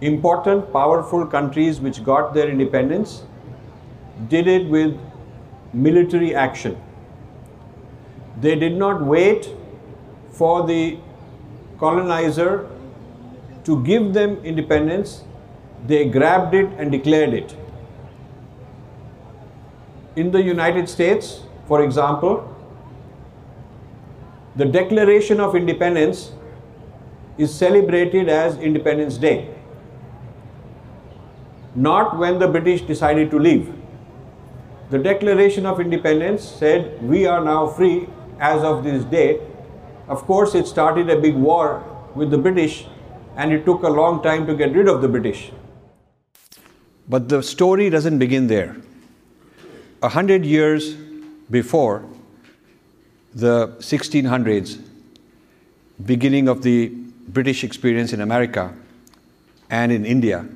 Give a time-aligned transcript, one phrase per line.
[0.00, 3.22] important, powerful countries which got their independence
[4.28, 4.98] did it with
[5.72, 6.80] military action.
[8.40, 9.48] They did not wait
[10.30, 10.98] for the
[11.78, 12.68] colonizer
[13.64, 15.24] to give them independence,
[15.86, 17.56] they grabbed it and declared it.
[20.16, 22.54] In the United States, for example,
[24.56, 26.32] the Declaration of Independence
[27.36, 29.54] is celebrated as Independence Day,
[31.74, 33.72] not when the British decided to leave.
[34.90, 38.08] The Declaration of Independence said we are now free
[38.40, 39.40] as of this date.
[40.08, 42.86] Of course, it started a big war with the British
[43.36, 45.52] and it took a long time to get rid of the British.
[47.08, 48.76] But the story doesn't begin there.
[50.02, 50.94] A hundred years
[51.50, 52.04] before
[53.34, 54.80] the 1600s,
[56.04, 56.88] beginning of the
[57.28, 58.74] British experience in America
[59.70, 60.46] and in India,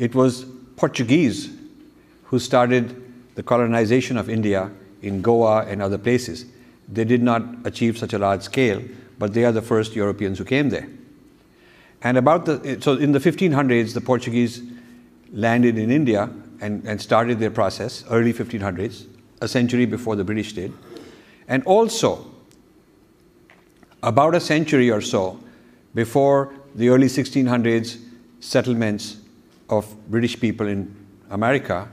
[0.00, 1.50] it was Portuguese
[2.24, 2.96] who started
[3.34, 4.70] the colonization of India
[5.02, 6.46] in Goa and other places.
[6.88, 8.82] They did not achieve such a large scale,
[9.18, 10.88] but they are the first Europeans who came there.
[12.02, 14.62] And about the, so in the 1500s, the Portuguese
[15.32, 16.30] landed in India
[16.62, 19.04] and, and started their process, early 1500s,
[19.42, 20.72] a century before the British did.
[21.46, 22.24] And also,
[24.02, 25.38] about a century or so
[25.94, 28.00] before the early 1600s
[28.40, 29.19] settlements
[29.70, 30.94] of British people in
[31.30, 31.88] America,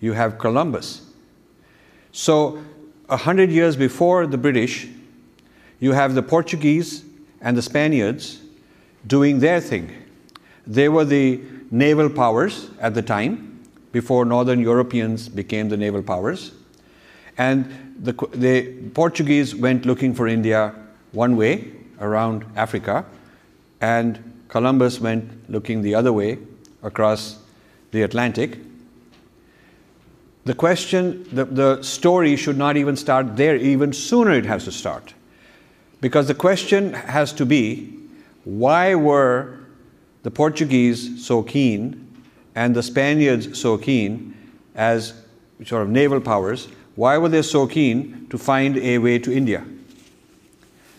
[0.00, 1.02] you have Columbus.
[2.12, 2.62] So,
[3.08, 4.86] a hundred years before the British,
[5.80, 7.04] you have the Portuguese
[7.40, 8.40] and the Spaniards
[9.06, 9.90] doing their thing.
[10.66, 13.54] They were the naval powers at the time,
[13.92, 16.50] before Northern Europeans became the naval powers.
[17.38, 20.74] And the, the Portuguese went looking for India
[21.12, 23.04] one way around Africa,
[23.80, 26.38] and Columbus went looking the other way
[26.84, 27.38] across
[27.90, 28.58] the Atlantic.
[30.44, 34.72] The question, the, the story should not even start there, even sooner it has to
[34.72, 35.14] start.
[36.00, 37.98] Because the question has to be
[38.44, 39.58] why were
[40.22, 42.06] the Portuguese so keen
[42.54, 44.34] and the Spaniards so keen
[44.74, 45.14] as
[45.64, 46.68] sort of naval powers?
[46.94, 49.64] Why were they so keen to find a way to India?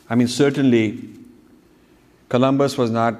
[0.09, 1.07] I mean, certainly
[2.29, 3.15] Columbus was not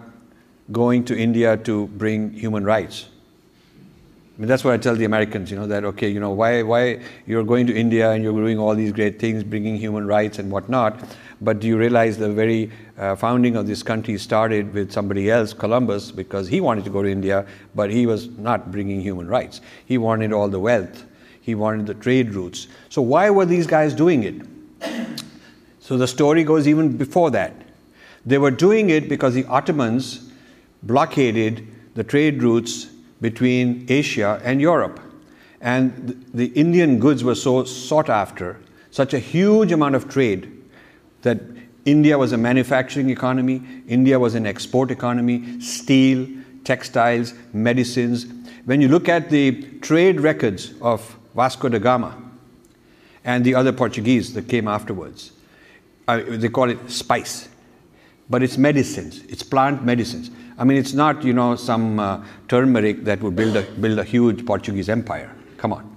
[0.72, 3.06] going to India to bring human rights.
[4.36, 6.62] I mean, that's what I tell the Americans, you know, that, okay, you know, why,
[6.62, 10.40] why you're going to India and you're doing all these great things, bringing human rights
[10.40, 11.00] and whatnot,
[11.40, 15.54] but do you realize the very uh, founding of this country started with somebody else,
[15.54, 19.62] Columbus, because he wanted to go to India, but he was not bringing human rights.
[19.86, 21.06] He wanted all the wealth.
[21.40, 22.68] He wanted the trade routes.
[22.90, 24.42] So why were these guys doing it?
[25.80, 27.54] So the story goes even before that.
[28.26, 30.25] They were doing it because the Ottomans
[30.86, 32.86] blockaded the trade routes
[33.22, 35.00] between Asia and Europe.
[35.62, 38.60] And the Indian goods were so sought after,
[38.92, 40.52] such a huge amount of trade,
[41.24, 41.42] that
[41.86, 46.28] India was a manufacturing economy, India was an export economy, steel,
[46.64, 48.26] textiles, medicines.
[48.66, 52.16] When you look at the trade records of Vasco da Gama
[53.24, 55.32] and the other Portuguese that came afterwards,
[56.08, 57.50] uh, they call it spice,
[58.30, 60.32] but it's medicines, it's plant medicines.
[60.58, 64.04] I mean, it's not, you know, some uh, turmeric that would build a, build a
[64.04, 65.32] huge Portuguese empire.
[65.58, 65.96] Come on.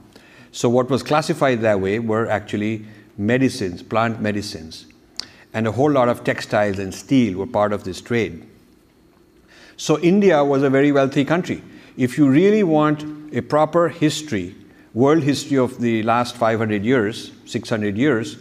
[0.50, 2.84] So, what was classified that way were actually
[3.16, 4.86] medicines, plant medicines.
[5.54, 8.46] And a whole lot of textiles and steel were part of this trade.
[9.76, 11.62] So, India was a very wealthy country.
[11.96, 13.04] If you really want
[13.34, 14.56] a proper history,
[14.94, 18.38] world history of the last 500 years, 600 years,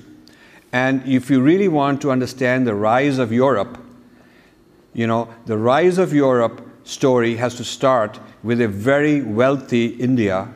[0.71, 3.77] and if you really want to understand the rise of Europe,
[4.97, 10.51] you know, the rise of Europe story has to start with a very wealthy India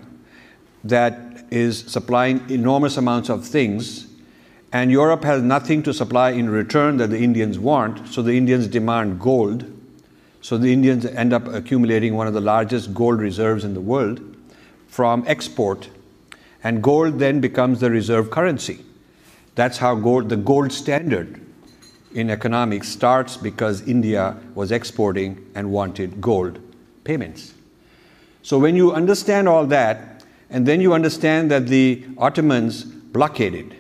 [0.84, 4.08] that is supplying enormous amounts of things,
[4.74, 8.68] and Europe has nothing to supply in return that the Indians want, so the Indians
[8.68, 9.64] demand gold.
[10.42, 14.22] So the Indians end up accumulating one of the largest gold reserves in the world
[14.88, 15.88] from export,
[16.64, 18.84] and gold then becomes the reserve currency.
[19.54, 21.40] That's how gold, the gold standard
[22.14, 26.60] in economics starts because India was exporting and wanted gold
[27.04, 27.54] payments.
[28.44, 33.76] So when you understand all that, and then you understand that the Ottomans blockaded,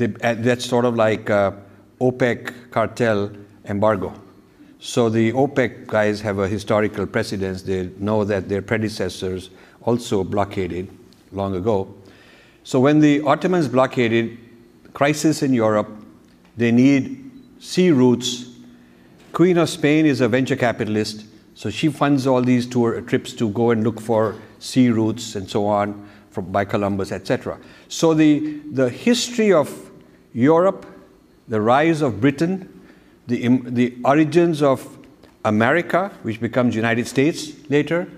[0.00, 1.52] uh, that's sort of like uh,
[2.00, 3.32] OPEC cartel
[3.64, 4.12] embargo.
[4.78, 7.62] So the OPEC guys have a historical precedence.
[7.62, 9.50] They know that their predecessors
[9.82, 10.88] also blockaded
[11.30, 11.94] long ago.
[12.64, 14.38] So when the Ottomans blockaded,
[14.92, 15.88] crisis in Europe,
[16.56, 18.46] they need sea routes.
[19.32, 21.24] Queen of Spain is a venture capitalist.
[21.54, 25.48] So she funds all these tour trips to go and look for sea routes and
[25.48, 27.58] so on from, by Columbus, etc.
[27.88, 29.90] So the, the history of
[30.32, 30.86] Europe,
[31.48, 32.68] the rise of Britain,
[33.26, 34.98] the, the origins of
[35.44, 38.08] America, which becomes United States later,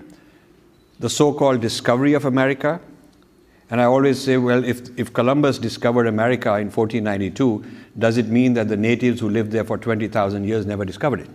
[0.99, 2.79] the so-called discovery of America.
[3.69, 7.65] And I always say, well, if, if Columbus discovered America in 1492,
[7.97, 11.29] does it mean that the natives who lived there for 20,000 years never discovered it?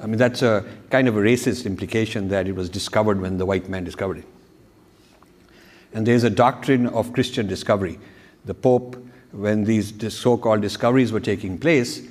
[0.00, 3.46] I mean, that's a kind of a racist implication that it was discovered when the
[3.46, 4.24] white man discovered it.
[5.92, 7.98] And there's a doctrine of Christian discovery.
[8.44, 8.96] The Pope,
[9.32, 12.02] when these so called discoveries were taking place,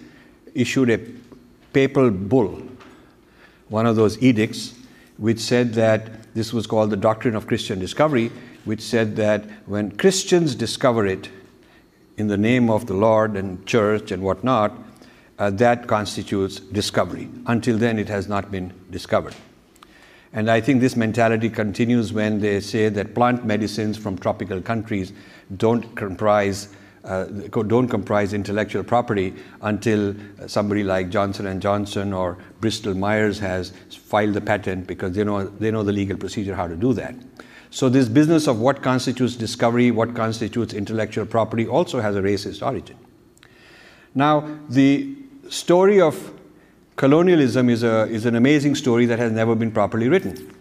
[0.54, 1.00] issued a
[1.74, 2.62] papal bull,
[3.70, 4.74] one of those edicts,
[5.18, 8.32] which said that this was called the doctrine of Christian discovery,
[8.66, 11.30] which said that when Christians discover it
[12.18, 14.74] in the name of the Lord and church and whatnot,
[15.40, 17.30] uh, that constitutes discovery.
[17.48, 19.34] Until then, it has not been discovered.
[20.34, 25.12] And I think this mentality continues when they say that plant medicines from tropical countries
[25.58, 26.70] don't comprise
[27.04, 30.16] uh, don't comprise intellectual property until
[30.46, 35.46] somebody like Johnson and Johnson or Bristol Myers has filed the patent because they know
[35.46, 37.16] they know the legal procedure how to do that.
[37.72, 42.66] So this business of what constitutes discovery, what constitutes intellectual property also has a racist
[42.66, 42.98] origin.
[44.14, 45.16] Now the
[45.50, 46.34] story of
[46.98, 50.54] colonialism is, a, is an amazing story that has never been properly written.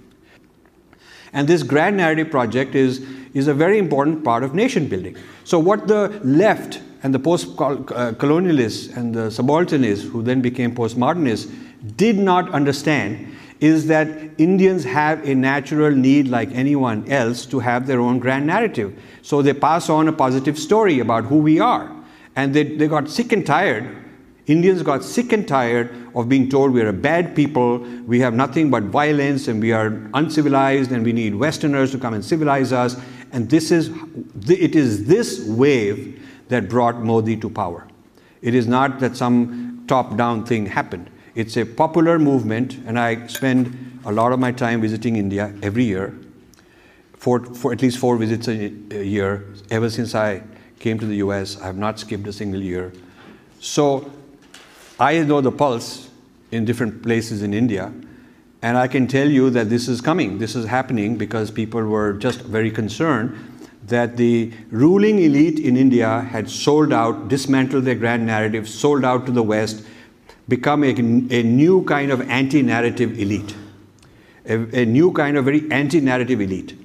[1.33, 3.05] And this grand narrative project is,
[3.35, 5.17] is a very important part of nation building.
[5.45, 10.75] So, what the left and the post uh, colonialists and the subalternists, who then became
[10.75, 11.53] postmodernists,
[11.97, 14.09] did not understand is that
[14.39, 18.99] Indians have a natural need, like anyone else, to have their own grand narrative.
[19.23, 21.95] So, they pass on a positive story about who we are.
[22.37, 24.01] And they, they got sick and tired
[24.51, 28.35] Indians got sick and tired of being told we are a bad people, we have
[28.35, 32.73] nothing but violence, and we are uncivilized, and we need Westerners to come and civilize
[32.73, 32.97] us.
[33.31, 33.91] And this is,
[34.49, 37.87] it is this wave that brought Modi to power.
[38.43, 41.11] It is not that some top down thing happened.
[41.41, 45.85] It's a popular movement, and I spend a lot of my time visiting India every
[45.85, 46.15] year,
[47.15, 49.47] for, for at least four visits a, a year.
[49.71, 50.43] Ever since I
[50.81, 52.93] came to the US, I have not skipped a single year.
[53.59, 54.13] So
[54.99, 56.11] I know the pulse
[56.51, 57.91] in different places in India,
[58.61, 60.37] and I can tell you that this is coming.
[60.37, 63.35] This is happening because people were just very concerned
[63.87, 69.25] that the ruling elite in India had sold out, dismantled their grand narrative, sold out
[69.25, 69.87] to the West,
[70.51, 73.55] become a, a new kind of anti narrative elite,
[74.45, 76.77] a, a new kind of very anti narrative elite.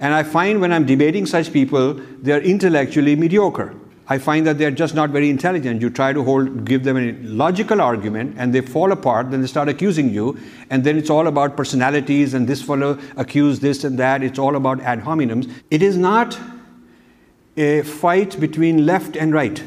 [0.00, 3.76] And I find when I'm debating such people, they're intellectually mediocre.
[4.08, 5.80] I find that they're just not very intelligent.
[5.80, 9.30] You try to hold, give them a logical argument, and they fall apart.
[9.30, 10.38] Then they start accusing you,
[10.70, 14.24] and then it's all about personalities, and this fellow accused this and that.
[14.24, 15.48] It's all about ad hominems.
[15.70, 16.38] It is not
[17.56, 19.62] a fight between left and right.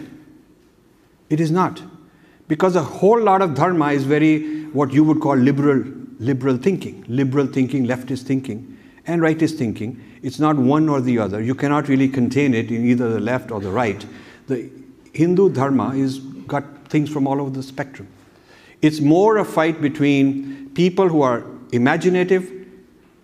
[1.29, 1.81] It is not,
[2.47, 5.83] because a whole lot of dharma is very what you would call liberal,
[6.19, 8.77] liberal thinking, liberal thinking, leftist thinking,
[9.07, 10.01] and rightist thinking.
[10.21, 11.41] It's not one or the other.
[11.41, 14.05] You cannot really contain it in either the left or the right
[14.47, 14.69] the
[15.13, 18.07] Hindu dharma is got things from all over the spectrum.
[18.81, 22.51] It's more a fight between people who are imaginative,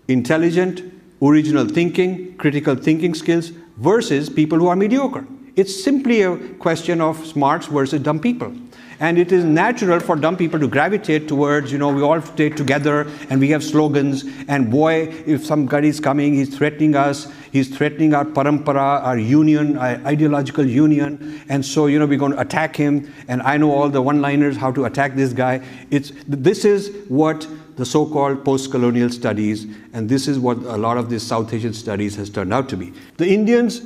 [0.08, 0.82] intelligent,
[1.22, 5.26] original thinking, critical thinking skills versus people who are mediocre.
[5.56, 8.54] It's simply a question of smarts versus dumb people.
[9.02, 12.50] And it is natural for dumb people to gravitate towards, you know, we all stay
[12.50, 14.26] together and we have slogans.
[14.48, 19.18] And boy, if some guy is coming, he's threatening us, he's threatening our parampara, our
[19.18, 21.42] union, our ideological union.
[21.50, 23.12] And so, you know, we're going to attack him.
[23.28, 25.66] And I know all the one liners how to attack this guy.
[25.90, 30.78] It's, this is what the so called post colonial studies, and this is what a
[30.78, 32.94] lot of these South Asian studies has turned out to be.
[33.18, 33.80] The Indians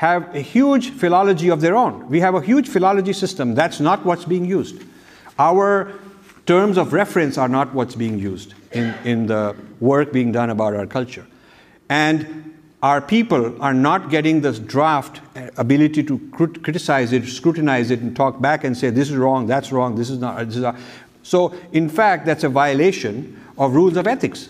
[0.00, 2.08] have a huge philology of their own.
[2.08, 3.54] We have a huge philology system.
[3.54, 4.82] That's not what's being used.
[5.38, 5.92] Our
[6.46, 10.74] terms of reference are not what's being used in, in the work being done about
[10.74, 11.26] our culture.
[11.90, 15.20] And our people are not getting this draft
[15.58, 16.18] ability to
[16.62, 20.08] criticize it, scrutinize it, and talk back and say, this is wrong, that's wrong, this
[20.08, 20.46] is not.
[20.46, 20.76] This is not.
[21.22, 24.48] So, in fact, that's a violation of rules of ethics.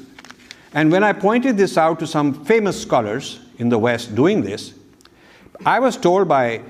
[0.75, 4.75] And when I pointed this out to some famous scholars in the West doing this,
[5.67, 6.63] I was told by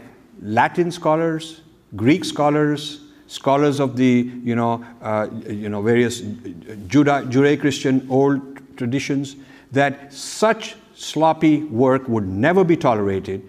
[0.43, 1.61] Latin scholars,
[1.95, 9.37] Greek scholars, scholars of the you know, uh, you know various Judeo-Christian old traditions
[9.73, 13.49] that such sloppy work would never be tolerated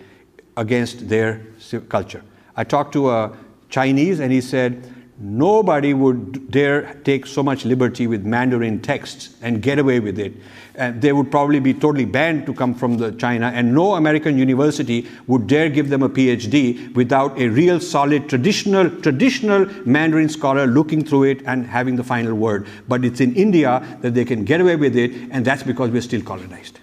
[0.57, 1.41] against their
[1.89, 2.21] culture.
[2.55, 3.35] I talked to a
[3.69, 9.61] Chinese and he said, nobody would dare take so much liberty with Mandarin texts and
[9.61, 10.33] get away with it.
[10.75, 14.37] And they would probably be totally banned to come from the China, and no American
[14.37, 20.65] university would dare give them a PhD without a real solid traditional traditional Mandarin scholar
[20.65, 22.67] looking through it and having the final word.
[22.87, 26.01] But it's in India that they can get away with it, and that's because we're
[26.01, 26.79] still colonized.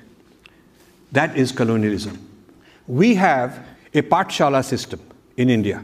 [1.12, 2.18] That is colonialism.
[2.86, 5.00] We have a Pathshala system
[5.36, 5.82] in India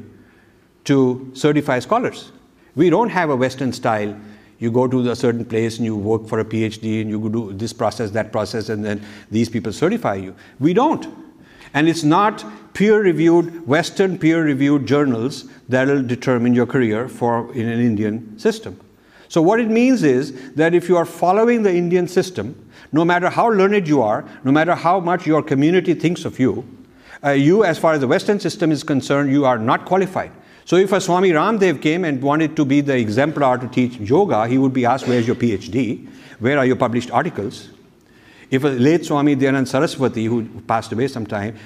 [0.84, 2.30] to certify scholars.
[2.74, 4.18] We don't have a Western style.
[4.58, 7.28] You go to a certain place and you work for a PhD and you go
[7.28, 10.34] do this process, that process, and then these people certify you.
[10.60, 11.06] We don't.
[11.74, 17.52] And it's not peer reviewed, Western peer reviewed journals that will determine your career for
[17.52, 18.80] in an Indian system.
[19.28, 22.54] So, what it means is that if you are following the Indian system,
[22.92, 26.64] no matter how learned you are, no matter how much your community thinks of you,
[27.24, 30.30] uh, you, as far as the Western system is concerned, you are not qualified.
[30.66, 34.46] So if a Swami Ramdev came and wanted to be the exemplar to teach yoga,
[34.46, 36.08] he would be asked, Where's your PhD?
[36.38, 37.68] Where are your published articles?
[38.50, 41.56] If a late Swami Dayanand Saraswati, who passed away sometime,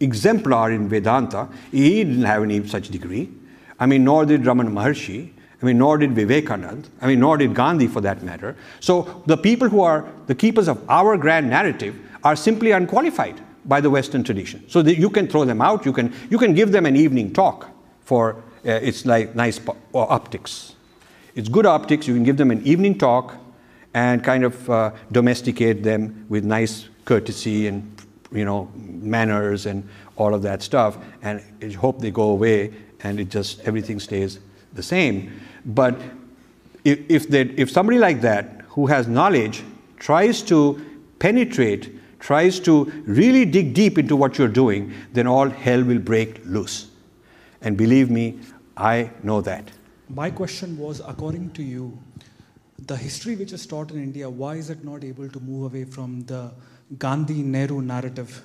[0.00, 3.30] exemplar in Vedanta, he didn't have any such degree.
[3.78, 5.30] I mean, nor did Ramana Maharshi.
[5.60, 6.86] I mean, nor did Vivekanand.
[7.00, 8.56] I mean, nor did Gandhi for that matter.
[8.80, 13.80] So the people who are the keepers of our grand narrative are simply unqualified by
[13.80, 14.64] the Western tradition.
[14.68, 17.68] So you can throw them out, you can, you can give them an evening talk
[18.02, 19.60] for uh, it's like nice
[19.94, 20.74] optics.
[21.34, 22.08] It's good optics.
[22.08, 23.36] You can give them an evening talk
[23.94, 27.82] and kind of uh, domesticate them with nice courtesy and
[28.32, 33.20] you know manners and all of that stuff, and I hope they go away and
[33.20, 34.40] it just everything stays
[34.72, 35.40] the same.
[35.64, 35.98] But
[36.84, 39.62] if if, they, if somebody like that who has knowledge
[39.98, 40.84] tries to
[41.18, 46.44] penetrate, tries to really dig deep into what you're doing, then all hell will break
[46.44, 46.88] loose.
[47.62, 48.38] And believe me,
[48.76, 49.70] I know that.
[50.08, 51.98] My question was according to you,
[52.86, 55.84] the history which is taught in India, why is it not able to move away
[55.84, 56.52] from the
[56.98, 58.42] Gandhi Nehru narrative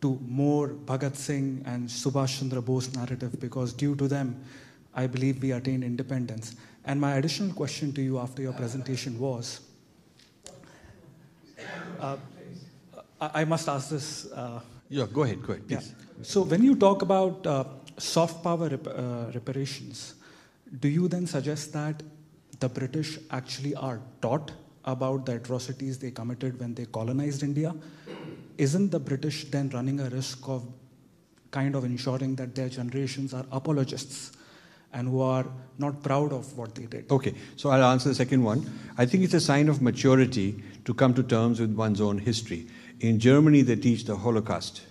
[0.00, 3.38] to more Bhagat Singh and Subhash Chandra Bose narrative?
[3.38, 4.42] Because due to them,
[4.94, 6.56] I believe we attained independence.
[6.86, 9.60] And my additional question to you after your presentation was
[12.00, 12.16] uh,
[13.20, 14.30] I, must ask this.
[14.32, 15.94] Uh, yeah, go ahead, go ahead, please.
[16.18, 16.22] Yeah.
[16.22, 17.64] So, when you talk about uh,
[17.98, 20.14] soft power rep- uh, reparations,
[20.80, 22.02] do you then suggest that
[22.60, 24.52] the British actually are taught
[24.84, 27.74] about the atrocities they committed when they colonized India?
[28.58, 30.64] Isn't the British then running a risk of
[31.50, 34.32] kind of ensuring that their generations are apologists
[34.92, 35.46] and who are
[35.78, 37.10] not proud of what they did?
[37.10, 38.70] Okay, so I'll answer the second one.
[38.96, 42.66] I think it's a sign of maturity to come to terms with one's own history.
[43.00, 44.82] In Germany, they teach the Holocaust,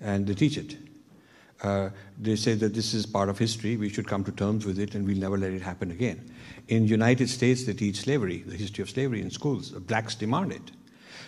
[0.00, 0.76] and they teach it.
[1.62, 4.78] Uh, they say that this is part of history, we should come to terms with
[4.78, 6.30] it, and we'll never let it happen again.
[6.68, 9.70] In United States, they teach slavery, the history of slavery in schools.
[9.70, 10.70] Blacks demand it.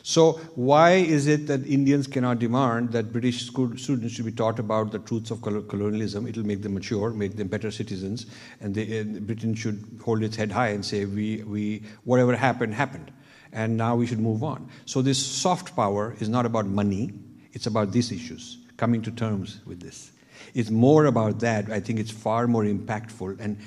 [0.02, 4.58] So, why is it that Indians cannot demand that British school students should be taught
[4.58, 6.26] about the truths of colonialism?
[6.26, 8.26] It'll make them mature, make them better citizens,
[8.60, 12.72] and, they, and Britain should hold its head high and say, we, we, whatever happened,
[12.72, 13.10] happened.
[13.52, 14.70] And now we should move on.
[14.86, 17.12] So, this soft power is not about money,
[17.52, 20.12] it's about these issues, coming to terms with this.
[20.54, 21.70] It's more about that.
[21.70, 23.58] I think it's far more impactful and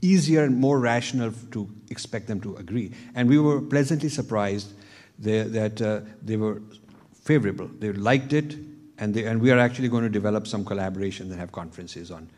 [0.00, 2.92] easier and more rational to expect them to agree.
[3.14, 4.72] And we were pleasantly surprised
[5.18, 6.62] that uh, they were
[7.22, 7.68] favorable.
[7.78, 8.56] They liked it,
[8.98, 12.30] and, they, and we are actually going to develop some collaboration and have conferences on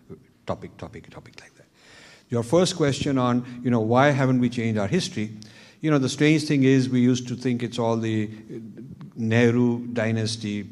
[0.46, 1.66] topic, topic, topic like that.
[2.28, 5.36] Your first question on, you know, why haven't we changed our history?
[5.80, 8.30] You know, the strange thing is we used to think it's all the
[9.16, 10.68] Nehru dynasty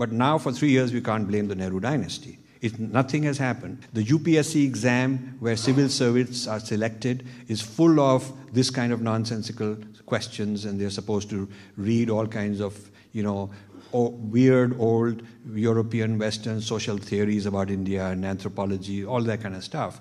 [0.00, 2.38] but now, for three years, we can't blame the Nehru dynasty.
[2.62, 3.86] It, nothing has happened.
[3.92, 9.76] The UPSC exam, where civil servants are selected, is full of this kind of nonsensical
[10.06, 13.50] questions, and they're supposed to read all kinds of, you know,
[13.92, 20.00] weird old European Western social theories about India and anthropology, all that kind of stuff.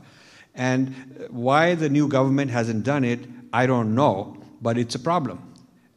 [0.55, 3.19] And why the new government hasn't done it,
[3.51, 5.48] I don't know, but it's a problem.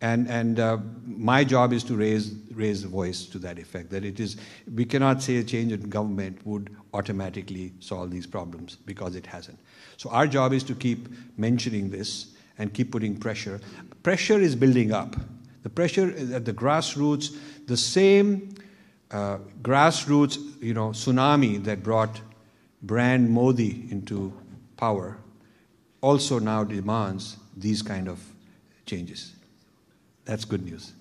[0.02, 4.04] And, and uh, my job is to raise, raise the voice to that effect, that
[4.04, 4.36] it is,
[4.74, 9.60] we cannot say a change in government would automatically solve these problems because it hasn't.
[9.96, 13.60] So our job is to keep mentioning this and keep putting pressure.
[14.02, 15.14] Pressure is building up.
[15.62, 17.36] The pressure at the grassroots,
[17.68, 18.56] the same
[19.12, 22.20] uh, grassroots, you know, tsunami that brought
[22.82, 24.32] Brand Modi into
[24.76, 25.16] power
[26.00, 28.20] also now demands these kind of
[28.84, 29.36] changes.
[30.24, 30.92] That's good news.